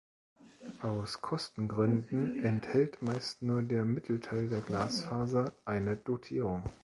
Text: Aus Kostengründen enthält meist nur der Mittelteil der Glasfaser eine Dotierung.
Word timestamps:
Aus 0.81 1.21
Kostengründen 1.21 2.43
enthält 2.43 3.03
meist 3.03 3.43
nur 3.43 3.61
der 3.61 3.85
Mittelteil 3.85 4.49
der 4.49 4.61
Glasfaser 4.61 5.53
eine 5.63 5.95
Dotierung. 5.95 6.63